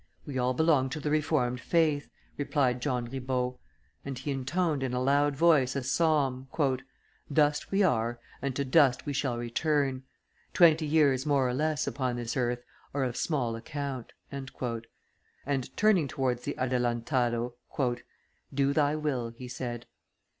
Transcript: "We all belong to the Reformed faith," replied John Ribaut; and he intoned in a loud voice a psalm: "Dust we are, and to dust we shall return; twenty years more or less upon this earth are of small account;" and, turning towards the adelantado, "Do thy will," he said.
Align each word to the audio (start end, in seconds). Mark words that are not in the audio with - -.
"We 0.25 0.39
all 0.39 0.55
belong 0.55 0.89
to 0.89 0.99
the 0.99 1.11
Reformed 1.11 1.61
faith," 1.61 2.09
replied 2.35 2.81
John 2.81 3.05
Ribaut; 3.07 3.59
and 4.03 4.17
he 4.17 4.31
intoned 4.31 4.81
in 4.81 4.95
a 4.95 4.99
loud 5.03 5.35
voice 5.35 5.75
a 5.75 5.83
psalm: 5.83 6.47
"Dust 7.31 7.69
we 7.69 7.83
are, 7.83 8.19
and 8.41 8.55
to 8.55 8.65
dust 8.65 9.05
we 9.05 9.13
shall 9.13 9.37
return; 9.37 10.01
twenty 10.55 10.87
years 10.87 11.27
more 11.27 11.47
or 11.47 11.53
less 11.53 11.85
upon 11.85 12.15
this 12.15 12.35
earth 12.35 12.63
are 12.95 13.03
of 13.03 13.15
small 13.15 13.55
account;" 13.55 14.13
and, 14.31 14.49
turning 15.77 16.07
towards 16.07 16.45
the 16.45 16.55
adelantado, 16.57 17.53
"Do 18.51 18.73
thy 18.73 18.95
will," 18.95 19.29
he 19.29 19.47
said. 19.47 19.85